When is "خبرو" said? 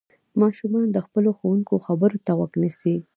1.85-2.17